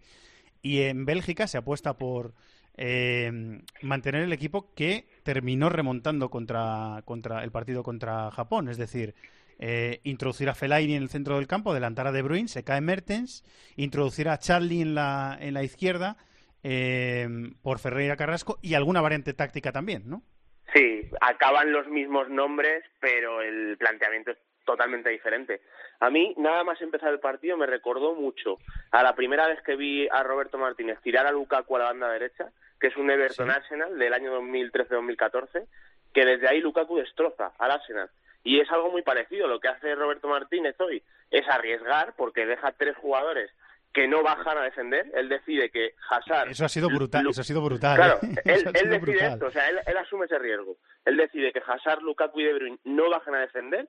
[0.61, 2.33] Y en Bélgica se apuesta por
[2.75, 9.13] eh, mantener el equipo que terminó remontando contra, contra el partido contra Japón, es decir,
[9.59, 12.81] eh, introducir a Fellaini en el centro del campo, adelantar a De Bruyne, se cae
[12.81, 13.43] Mertens,
[13.75, 16.17] introducir a Charlie en la, en la izquierda
[16.63, 17.27] eh,
[17.61, 20.23] por Ferreira Carrasco y alguna variante táctica también, ¿no?
[20.73, 25.61] Sí, acaban los mismos nombres, pero el planteamiento es totalmente diferente.
[25.99, 28.57] A mí, nada más empezar el partido, me recordó mucho
[28.91, 32.09] a la primera vez que vi a Roberto Martínez tirar a Lukaku a la banda
[32.09, 35.67] derecha, que es un Everton Arsenal del año 2013-2014,
[36.13, 38.09] que desde ahí Lukaku destroza al Arsenal.
[38.43, 39.47] Y es algo muy parecido.
[39.47, 43.51] Lo que hace Roberto Martínez hoy es arriesgar, porque deja tres jugadores
[43.93, 45.09] que no bajan a defender.
[45.13, 46.49] Él decide que Hazard...
[46.49, 47.95] Eso ha sido brutal, eso ha sido brutal.
[47.95, 48.35] Claro, ¿eh?
[48.45, 49.33] él, él decide brutal.
[49.33, 50.77] esto, o sea, él, él asume ese riesgo.
[51.05, 53.87] Él decide que Hazard, Lukaku y De Bruyne no bajan a defender.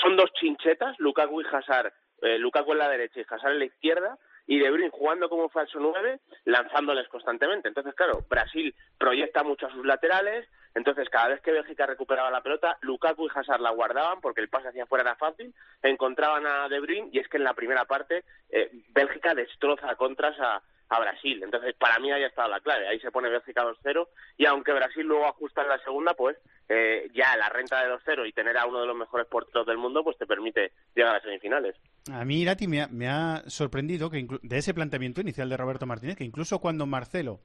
[0.00, 3.64] Son dos chinchetas, Lukaku y Hazard, eh, Lukaku en la derecha y Hazard en la
[3.64, 7.68] izquierda, y De Bruyne jugando como falso 9, lanzándoles constantemente.
[7.68, 12.42] Entonces, claro, Brasil proyecta mucho a sus laterales, entonces cada vez que Bélgica recuperaba la
[12.42, 16.66] pelota, Lukaku y Hazard la guardaban porque el pase hacia afuera era fácil, encontraban a
[16.68, 21.00] De Bruyne y es que en la primera parte eh, Bélgica destroza contras a, a
[21.00, 21.40] Brasil.
[21.42, 22.88] Entonces, para mí ahí estado la clave.
[22.88, 26.36] Ahí se pone Bélgica 2-0 y aunque Brasil luego ajusta en la segunda, pues
[26.68, 29.78] eh, ya la renta de 2-0 y tener a uno de los mejores porteros del
[29.78, 31.76] mundo, pues te permite llegar a las semifinales.
[32.12, 35.86] A mí, Irati, me ha, me ha sorprendido que de ese planteamiento inicial de Roberto
[35.86, 37.40] Martínez, que incluso cuando Marcelo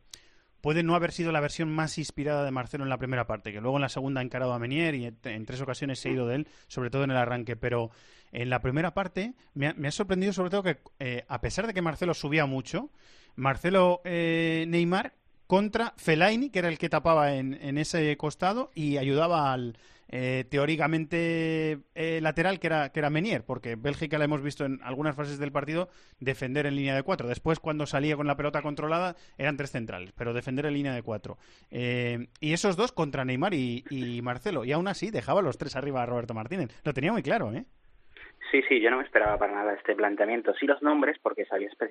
[0.63, 3.59] puede no haber sido la versión más inspirada de Marcelo en la primera parte, que
[3.59, 6.25] luego en la segunda ha encarado a Menier y en tres ocasiones se ha ido
[6.25, 7.91] de él, sobre todo en el arranque, pero
[8.31, 11.67] en la primera parte me ha, me ha sorprendido sobre todo que, eh, a pesar
[11.67, 12.91] de que Marcelo subía mucho,
[13.35, 15.13] Marcelo eh, Neymar
[15.47, 19.77] contra Fellaini, que era el que tapaba en, ese costado y ayudaba al
[20.09, 24.79] eh, teóricamente eh, lateral, que era, que era Menier, porque Bélgica la hemos visto en
[24.83, 27.27] algunas fases del partido defender en línea de cuatro.
[27.27, 31.01] Después, cuando salía con la pelota controlada, eran tres centrales, pero defender en línea de
[31.01, 31.37] cuatro.
[31.71, 34.65] Eh, y esos dos contra Neymar y, y Marcelo.
[34.65, 36.69] Y aún así dejaba los tres arriba a Roberto Martínez.
[36.83, 37.65] Lo tenía muy claro, ¿eh?
[38.53, 40.53] Sí, sí, yo no me esperaba para nada este planteamiento.
[40.53, 41.85] Sí los nombres, porque se había, se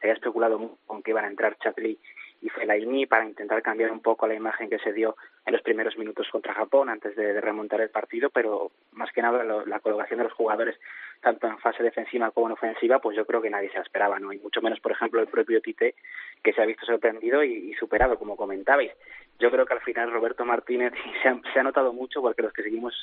[0.00, 1.98] había especulado con que iban a entrar Chatli
[2.40, 5.98] y Fellaini para intentar cambiar un poco la imagen que se dio en los primeros
[5.98, 9.80] minutos contra Japón antes de, de remontar el partido, pero más que nada lo- la
[9.80, 10.74] colocación de los jugadores
[11.20, 14.18] tanto en fase defensiva como en ofensiva, pues yo creo que nadie se la esperaba,
[14.18, 14.32] ¿no?
[14.32, 15.94] Y mucho menos, por ejemplo, el propio Tite,
[16.42, 18.92] que se ha visto sorprendido y, y superado, como comentabais.
[19.38, 20.92] Yo creo que al final Roberto Martínez
[21.22, 22.94] se ha, se ha notado mucho porque los que seguimos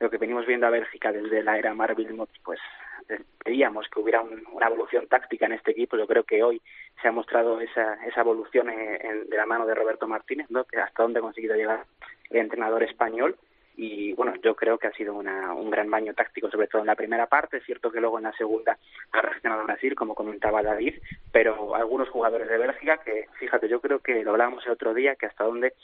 [0.00, 2.60] lo que venimos viendo a Bélgica desde la era Marvel, pues
[3.08, 5.96] eh, pedíamos que hubiera un- una evolución táctica en este equipo.
[5.96, 6.60] Yo creo que hoy
[7.00, 10.64] se ha mostrado esa, esa evolución eh, en- de la mano de Roberto Martínez, ¿no?
[10.64, 11.84] que hasta dónde ha conseguido llegar
[12.30, 13.36] el entrenador español.
[13.78, 16.86] Y bueno, yo creo que ha sido una, un gran baño táctico, sobre todo en
[16.86, 17.58] la primera parte.
[17.58, 18.78] Es cierto que luego en la segunda
[19.12, 20.94] ha reaccionado Brasil, como comentaba David,
[21.30, 25.14] pero algunos jugadores de Bélgica que, fíjate, yo creo que lo hablábamos el otro día,
[25.16, 25.74] que hasta dónde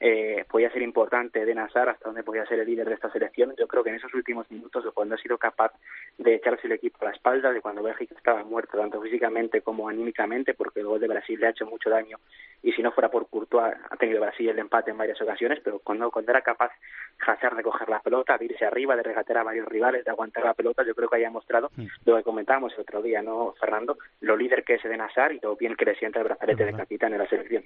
[0.00, 3.54] eh, podía ser importante de Nazar, hasta dónde podía ser el líder de esta selección.
[3.58, 5.72] Yo creo que en esos últimos minutos, de cuando ha sido capaz
[6.16, 9.88] de echarse el equipo a la espalda, de cuando Bélgica estaba muerto, tanto físicamente como
[9.88, 12.18] anímicamente, porque el gol de Brasil le ha hecho mucho daño,
[12.62, 15.78] y si no fuera por Courtois, ha tenido Brasil el empate en varias ocasiones, pero
[15.80, 16.72] cuando, cuando era capaz
[17.26, 20.44] Hazard de coger la pelota, de irse arriba, de regatear a varios rivales, de aguantar
[20.44, 21.70] la pelota, yo creo que haya mostrado
[22.04, 23.98] lo que comentábamos el otro día, ¿no, Fernando?
[24.20, 26.72] Lo líder que es de Nazar y lo bien que le sienta el brazalete de
[26.72, 27.64] capitán en la selección.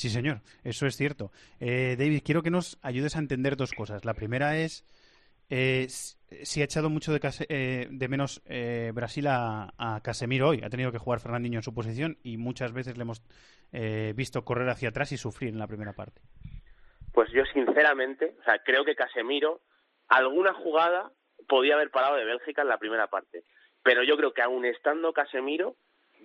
[0.00, 1.30] Sí, señor, eso es cierto.
[1.60, 4.06] Eh, David, quiero que nos ayudes a entender dos cosas.
[4.06, 4.82] La primera es
[5.50, 10.48] eh, si ha echado mucho de, Case- eh, de menos eh, Brasil a, a Casemiro
[10.48, 10.62] hoy.
[10.64, 13.20] Ha tenido que jugar Fernandinho en su posición y muchas veces le hemos
[13.72, 16.22] eh, visto correr hacia atrás y sufrir en la primera parte.
[17.12, 19.60] Pues yo sinceramente, o sea, creo que Casemiro
[20.08, 21.12] alguna jugada
[21.46, 23.44] podía haber parado de Bélgica en la primera parte,
[23.82, 25.76] pero yo creo que aún estando Casemiro,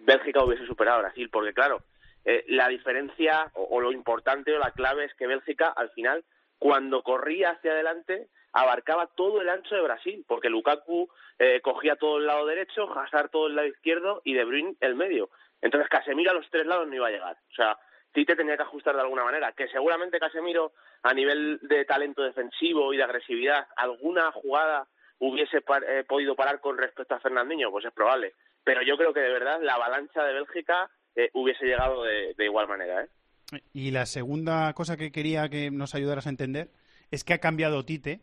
[0.05, 1.83] Bélgica hubiese superado a Brasil, porque claro,
[2.25, 6.23] eh, la diferencia o, lo importante o la clave es que Bélgica al final
[6.59, 11.09] cuando corría hacia adelante abarcaba todo el ancho de Brasil, porque Lukaku
[11.39, 14.95] eh, cogía todo el lado derecho, Hazard todo el lado izquierdo y De Bruyne el
[14.95, 15.29] medio.
[15.61, 17.37] Entonces Casemiro a los tres lados no iba a llegar.
[17.51, 17.77] O sea,
[18.13, 20.71] Tite tenía que ajustar de alguna manera, que seguramente Casemiro
[21.03, 24.87] a nivel de talento defensivo y de agresividad alguna jugada
[25.19, 28.33] hubiese par- eh, podido parar con respecto a Fernandinho, pues es probable.
[28.63, 32.45] Pero yo creo que de verdad la avalancha de Bélgica eh, hubiese llegado de, de
[32.45, 33.03] igual manera.
[33.03, 33.59] ¿eh?
[33.73, 36.69] Y la segunda cosa que quería que nos ayudaras a entender
[37.11, 38.19] es que ha cambiado Tite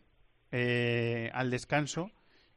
[0.51, 2.11] eh, al descanso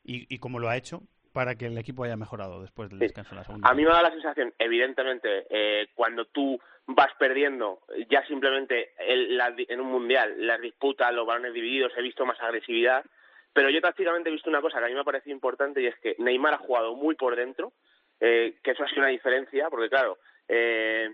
[0.05, 3.31] y, y cómo lo ha hecho para que el equipo haya mejorado después del descanso
[3.31, 3.69] de la segunda.
[3.69, 9.37] A mí me da la sensación, evidentemente, eh, cuando tú vas perdiendo, ya simplemente el-
[9.37, 13.05] la- en un mundial, las disputas, los balones divididos, he visto más agresividad,
[13.53, 15.87] pero yo tácticamente he visto una cosa que a mí me ha parecido importante y
[15.87, 17.73] es que Neymar ha jugado muy por dentro,
[18.21, 21.11] eh, que eso ha sido una diferencia, porque claro, eh,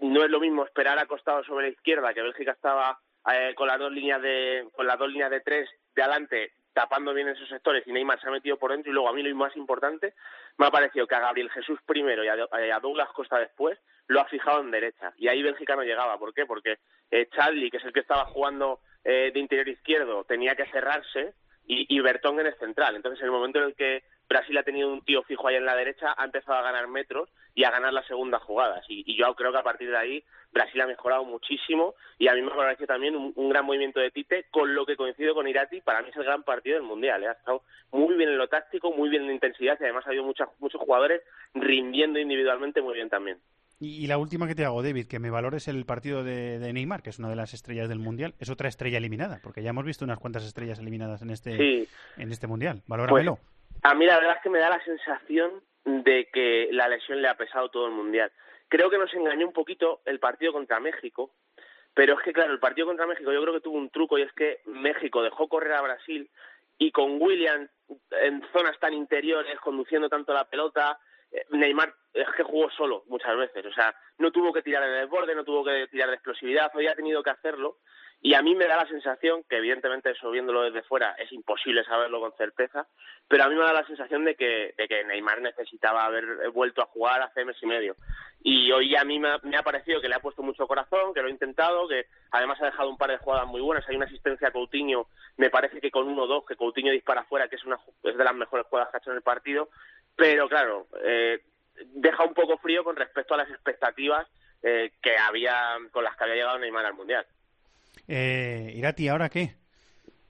[0.00, 2.98] no es lo mismo esperar acostado sobre la izquierda, que Bélgica estaba
[3.32, 7.14] eh, con las dos líneas de con las dos líneas de tres de adelante tapando
[7.14, 9.34] bien esos sectores y Neymar se ha metido por dentro y luego a mí lo
[9.36, 10.14] más importante
[10.58, 13.78] me ha parecido que a Gabriel Jesús primero y a, a Douglas Costa después
[14.08, 16.46] lo ha fijado en derecha y ahí Bélgica no llegaba ¿por qué?
[16.46, 16.78] porque
[17.10, 21.34] eh, Charlie que es el que estaba jugando eh, de interior izquierdo tenía que cerrarse
[21.64, 24.02] y, y Bertongen es central entonces en el momento en el que
[24.32, 27.28] Brasil ha tenido un tío fijo ahí en la derecha, ha empezado a ganar metros
[27.54, 28.84] y a ganar las segundas jugadas.
[28.88, 32.34] Y, y yo creo que a partir de ahí Brasil ha mejorado muchísimo y a
[32.34, 35.46] mí me parece también un, un gran movimiento de Tite, con lo que coincido con
[35.48, 37.22] Irati, para mí es el gran partido del Mundial.
[37.22, 37.28] ¿eh?
[37.28, 40.24] Ha estado muy bien en lo táctico, muy bien en intensidad y además ha habido
[40.24, 41.22] muchas, muchos jugadores
[41.54, 43.38] rindiendo individualmente muy bien también.
[43.80, 47.02] Y, la última que te hago, David, que me valores el partido de, de Neymar,
[47.02, 48.32] que es una de las estrellas del Mundial.
[48.38, 51.88] Es otra estrella eliminada, porque ya hemos visto unas cuantas estrellas eliminadas en este, Sí.
[52.16, 52.82] en este Mundial.
[52.86, 53.40] Valóramelo.
[53.82, 57.28] A mí la verdad es que me da la sensación de que la lesión le
[57.28, 58.30] ha pesado todo el mundial.
[58.68, 61.32] Creo que nos engañó un poquito el partido contra México,
[61.92, 64.22] pero es que claro, el partido contra México yo creo que tuvo un truco y
[64.22, 66.30] es que México dejó correr a Brasil
[66.78, 67.68] y con William
[68.10, 70.98] en zonas tan interiores, conduciendo tanto la pelota,
[71.30, 75.06] eh, Neymar es que jugó solo muchas veces, o sea, no tuvo que tirar el
[75.06, 77.78] borde, no tuvo que tirar de explosividad, hoy ha tenido que hacerlo
[78.24, 81.82] y a mí me da la sensación, que evidentemente eso viéndolo desde fuera es imposible
[81.82, 82.86] saberlo con certeza,
[83.26, 86.82] pero a mí me da la sensación de que, de que Neymar necesitaba haber vuelto
[86.82, 87.96] a jugar hace mes y medio.
[88.44, 91.12] Y hoy a mí me ha, me ha parecido que le ha puesto mucho corazón,
[91.12, 93.88] que lo ha intentado, que además ha dejado un par de jugadas muy buenas.
[93.88, 97.56] Hay una asistencia a Coutinho, me parece que con 1-2, que Coutinho dispara fuera, que
[97.56, 99.68] es, una, es de las mejores jugadas que ha hecho en el partido.
[100.14, 101.40] Pero claro, eh,
[101.86, 104.28] deja un poco frío con respecto a las expectativas
[104.62, 107.26] eh, que había con las que había llegado Neymar al Mundial.
[108.08, 109.54] Eh, Irati, ¿ahora qué?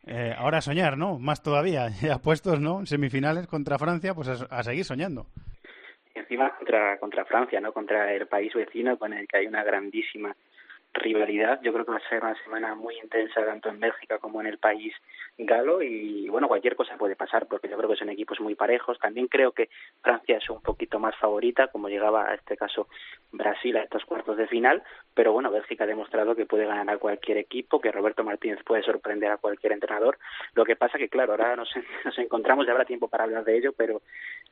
[0.06, 1.18] Eh, ahora a soñar, ¿no?
[1.18, 1.88] Más todavía.
[2.02, 2.84] Ya puestos, ¿no?
[2.86, 5.26] Semifinales contra Francia, pues a, seguir soñando.
[6.14, 6.52] encima
[7.00, 7.72] contra Francia, ¿no?
[7.72, 10.34] Contra el país vecino con el que hay una grandísima
[10.94, 11.60] rivalidad.
[11.62, 14.46] Yo creo que va a ser una semana muy intensa tanto en Bélgica como en
[14.46, 14.94] el país
[15.38, 18.98] galo y bueno, cualquier cosa puede pasar porque yo creo que son equipos muy parejos.
[18.98, 19.70] También creo que
[20.02, 22.88] Francia es un poquito más favorita, como llegaba a este caso
[23.32, 24.82] Brasil a estos cuartos de final,
[25.14, 28.82] pero bueno, Bélgica ha demostrado que puede ganar a cualquier equipo, que Roberto Martínez puede
[28.82, 30.18] sorprender a cualquier entrenador.
[30.54, 31.70] Lo que pasa que claro, ahora nos,
[32.04, 34.02] nos encontramos, ya habrá tiempo para hablar de ello, pero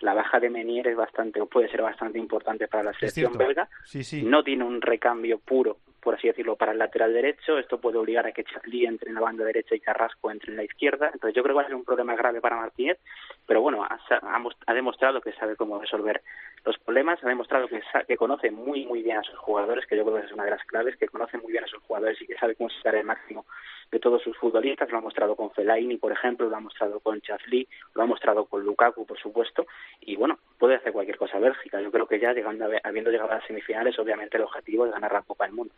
[0.00, 3.68] la baja de Menier es bastante o puede ser bastante importante para la selección belga.
[3.84, 4.22] Sí, sí.
[4.22, 7.58] No tiene un recambio puro, por así decirlo, para el lateral derecho.
[7.58, 10.56] Esto puede obligar a que Charlie entre en la banda derecha y Carrasco entre en
[10.56, 11.10] la izquierda.
[11.12, 12.98] Entonces yo creo que va a ser un problema grave para Martínez,
[13.46, 16.22] pero bueno, ha, ha mos- ha demostrado que sabe cómo resolver
[16.64, 20.04] los problemas, ha demostrado que, que conoce muy muy bien a sus jugadores, que yo
[20.04, 22.26] creo que es una de las claves, que conoce muy bien a sus jugadores y
[22.26, 23.46] que sabe cómo sacar el máximo
[23.90, 24.90] de todos sus futbolistas.
[24.90, 28.44] Lo ha mostrado con Fellaini, por ejemplo, lo ha mostrado con Chazli, lo ha mostrado
[28.44, 29.66] con Lukaku, por supuesto,
[30.00, 31.80] y bueno, puede hacer cualquier cosa Bélgica.
[31.80, 34.92] Yo creo que ya llegando a habiendo llegado a las semifinales, obviamente el objetivo es
[34.92, 35.72] ganar la Copa del Mundo.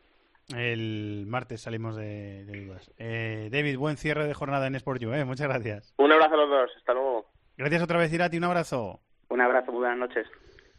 [0.55, 2.91] El martes salimos de, de dudas.
[2.99, 5.25] Eh, David, buen cierre de jornada en Sport You, ¿eh?
[5.25, 5.95] Muchas gracias.
[5.99, 7.27] Un abrazo a los dos, hasta luego.
[7.57, 8.39] Gracias otra vez, Irati.
[8.39, 9.01] Un abrazo.
[9.29, 10.27] Un abrazo, muy buenas noches.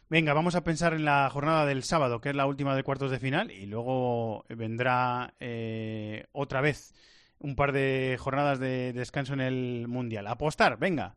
[0.09, 3.09] Venga, vamos a pensar en la jornada del sábado, que es la última de cuartos
[3.09, 6.93] de final, y luego vendrá eh, otra vez
[7.39, 10.27] un par de jornadas de descanso en el Mundial.
[10.27, 11.15] Apostar, venga.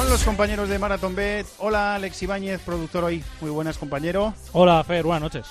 [0.00, 1.46] Con los compañeros de Marathon Bet.
[1.58, 3.22] Hola, Alex Ibáñez, productor hoy.
[3.42, 4.32] Muy buenas, compañero.
[4.52, 5.46] Hola, Fer, buenas noches.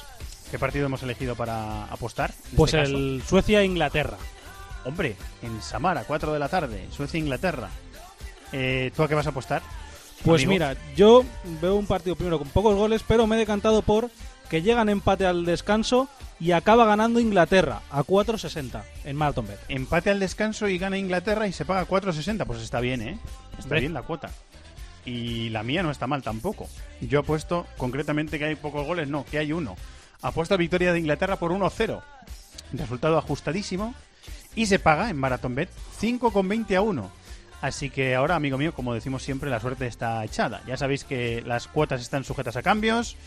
[0.50, 2.34] ¿Qué partido hemos elegido para apostar?
[2.56, 2.98] Pues este caso?
[2.98, 4.18] el Suecia-Inglaterra.
[4.86, 7.70] Hombre, en Samara, 4 de la tarde, Suecia-Inglaterra.
[8.52, 9.62] Eh, ¿Tú a qué vas a apostar?
[10.26, 10.54] Pues amigo?
[10.54, 11.24] mira, yo
[11.62, 14.10] veo un partido primero con pocos goles, pero me he decantado por
[14.50, 16.10] que llegan empate al descanso
[16.40, 19.60] y acaba ganando Inglaterra a 4.60 en Marathon Bet.
[19.70, 22.46] Empate al descanso y gana Inglaterra y se paga 4.60.
[22.46, 23.20] Pues está bien, ¿eh?
[23.52, 23.80] Está Hombre.
[23.82, 24.32] bien la cuota.
[25.06, 26.68] Y la mía no está mal tampoco.
[27.02, 29.76] Yo apuesto concretamente que hay pocos goles, no, que hay uno.
[30.22, 32.02] Apuesto a victoria de Inglaterra por 1-0.
[32.74, 33.94] Resultado ajustadísimo.
[34.56, 35.70] Y se paga en Marathon Bet
[36.02, 37.12] 5,20 a 1.
[37.62, 40.62] Así que ahora, amigo mío, como decimos siempre, la suerte está echada.
[40.66, 43.18] Ya sabéis que las cuotas están sujetas a cambios,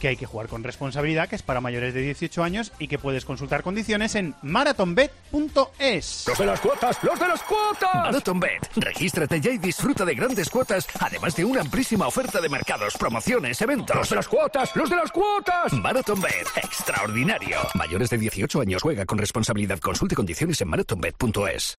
[0.00, 2.98] que hay que jugar con responsabilidad, que es para mayores de 18 años y que
[2.98, 6.24] puedes consultar condiciones en marathonbet.es.
[6.26, 6.98] ¡Los de las cuotas!
[7.04, 7.94] ¡Los de las cuotas!
[7.94, 8.70] MarathonBet.
[8.76, 13.60] Regístrate ya y disfruta de grandes cuotas, además de una amplísima oferta de mercados, promociones,
[13.60, 13.96] eventos.
[13.96, 14.74] ¡Los de las cuotas!
[14.74, 15.72] ¡Los de las cuotas!
[15.72, 16.48] MarathonBet.
[16.56, 17.58] Extraordinario.
[17.74, 19.78] Mayores de 18 años juega con responsabilidad.
[19.78, 21.76] Consulte condiciones en marathonbet.es.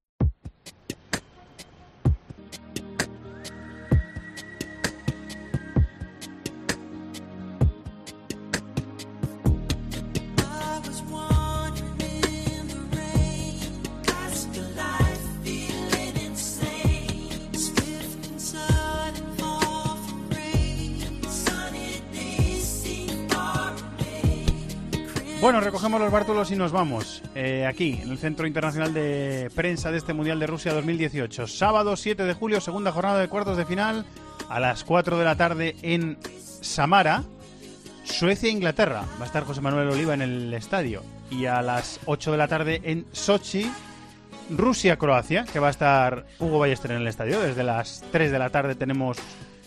[25.42, 27.24] Bueno, recogemos los bártulos y nos vamos.
[27.34, 31.48] Eh, aquí, en el Centro Internacional de Prensa de este Mundial de Rusia 2018.
[31.48, 34.06] Sábado 7 de julio, segunda jornada de cuartos de final,
[34.50, 36.20] a las 4 de la tarde en
[36.62, 37.24] Samara.
[38.04, 39.04] Suecia-Inglaterra.
[39.20, 41.02] Va a estar José Manuel Oliva en el estadio.
[41.32, 43.68] Y a las 8 de la tarde en Sochi,
[44.52, 47.40] Rusia-Croacia, que va a estar Hugo Ballester en el estadio.
[47.40, 49.18] Desde las 3 de la tarde tenemos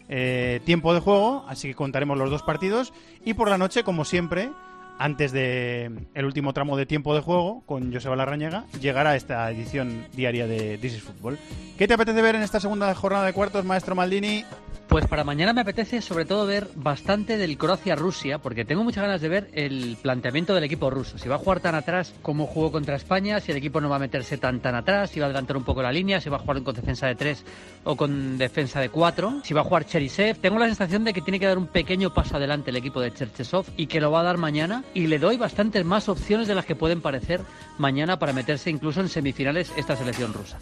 [0.09, 2.93] eh, tiempo de juego, así que contaremos los dos partidos.
[3.25, 4.51] Y por la noche, como siempre,
[4.99, 10.07] antes de el último tramo de tiempo de juego con Joseba Larrañaga, llegará esta edición
[10.13, 11.39] diaria de This is Football.
[11.79, 14.45] ¿Qué te apetece ver en esta segunda jornada de cuartos, maestro Maldini?
[14.89, 19.21] Pues para mañana me apetece sobre todo ver bastante del Croacia-Rusia, porque tengo muchas ganas
[19.21, 21.19] de ver el planteamiento del equipo ruso.
[21.19, 23.97] Si va a jugar tan atrás como jugó contra España, si el equipo no va
[23.97, 26.37] a meterse tan tan atrás, si va a adelantar un poco la línea, si va
[26.37, 27.45] a jugar con defensa de 3
[27.85, 30.39] o con defensa de 4, si va a jugar Cherisev.
[30.39, 33.13] Tengo la sensación de que tiene que dar un pequeño paso adelante el equipo de
[33.13, 36.55] Cherchesov y que lo va a dar mañana y le doy bastantes más opciones de
[36.55, 37.41] las que pueden parecer
[37.79, 40.59] mañana para meterse incluso en semifinales esta selección rusa.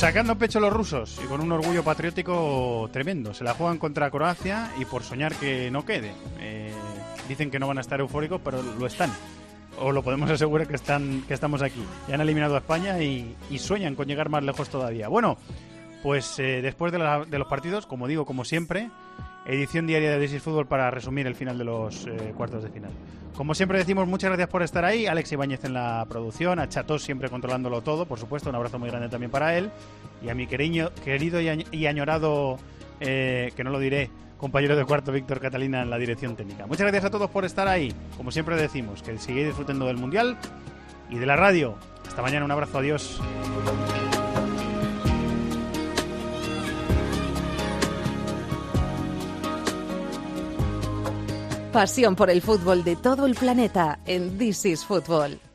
[0.00, 3.34] Sacando pecho los rusos y con un orgullo patriótico tremendo.
[3.34, 6.12] Se la juegan contra Croacia y por soñar que no quede.
[6.38, 6.72] Eh,
[7.28, 9.12] dicen que no van a estar eufóricos, pero lo están.
[9.78, 11.84] O lo podemos asegurar que, están, que estamos aquí.
[12.08, 15.08] Ya han eliminado a España y, y sueñan con llegar más lejos todavía.
[15.08, 15.36] Bueno,
[16.02, 18.90] pues eh, después de, los partidos, como digo, como siempre,
[19.46, 22.70] edición diaria de This is Fútbol para resumir el final de los eh, cuartos de
[22.70, 22.90] final.
[23.36, 25.06] Como siempre decimos, muchas gracias por estar ahí.
[25.06, 28.50] Alex Ibáñez en la producción, a Chatos siempre controlándolo todo, por supuesto.
[28.50, 29.70] Un abrazo muy grande también para él.
[30.22, 30.90] Y a mi querido
[31.40, 32.58] y añorado,
[33.00, 36.66] eh, que no lo diré, compañero de cuarto, Víctor Catalina, en la dirección técnica.
[36.66, 37.94] Muchas gracias a todos por estar ahí.
[38.16, 40.36] Como siempre decimos, que sigáis disfrutando del Mundial
[41.08, 41.76] y de la radio.
[42.06, 43.20] Hasta mañana, un abrazo, adiós.
[51.72, 55.49] Pasión por el fútbol de todo el planeta en This is Football.